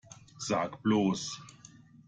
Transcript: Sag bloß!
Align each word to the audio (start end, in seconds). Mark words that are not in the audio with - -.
Sag 0.45 0.81
bloß! 0.81 1.21